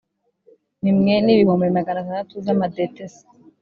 N 0.81 0.83
imwe 0.91 1.13
n 1.25 1.27
ibihumbi 1.33 1.75
magana 1.77 1.99
atandatu 2.01 2.33
z 2.45 2.47
amadetesi 2.53 3.23